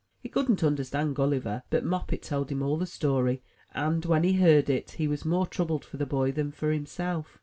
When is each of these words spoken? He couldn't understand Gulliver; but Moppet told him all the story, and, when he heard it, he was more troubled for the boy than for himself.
He 0.23 0.29
couldn't 0.29 0.63
understand 0.63 1.15
Gulliver; 1.15 1.61
but 1.69 1.85
Moppet 1.85 2.23
told 2.23 2.51
him 2.51 2.63
all 2.63 2.75
the 2.75 2.87
story, 2.87 3.43
and, 3.71 4.03
when 4.03 4.23
he 4.23 4.33
heard 4.33 4.67
it, 4.67 4.89
he 4.97 5.07
was 5.07 5.25
more 5.25 5.45
troubled 5.45 5.85
for 5.85 5.97
the 5.97 6.07
boy 6.07 6.31
than 6.31 6.51
for 6.51 6.71
himself. 6.71 7.37